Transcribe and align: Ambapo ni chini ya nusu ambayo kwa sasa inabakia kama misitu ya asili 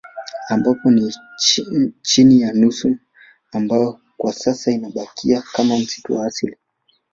Ambapo 0.49 0.91
ni 0.91 1.15
chini 2.03 2.41
ya 2.41 2.53
nusu 2.53 2.97
ambayo 3.51 3.99
kwa 4.17 4.33
sasa 4.33 4.71
inabakia 4.71 5.41
kama 5.51 5.77
misitu 5.77 6.13
ya 6.13 6.25
asili 6.25 6.55